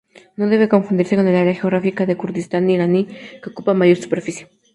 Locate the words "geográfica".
1.59-2.07